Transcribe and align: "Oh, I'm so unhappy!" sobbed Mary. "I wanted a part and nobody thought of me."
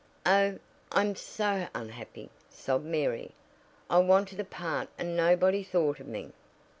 "Oh, 0.25 0.57
I'm 0.91 1.15
so 1.15 1.67
unhappy!" 1.75 2.31
sobbed 2.49 2.85
Mary. 2.85 3.35
"I 3.87 3.99
wanted 3.99 4.39
a 4.39 4.43
part 4.43 4.89
and 4.97 5.15
nobody 5.15 5.61
thought 5.61 5.99
of 5.99 6.07
me." 6.07 6.33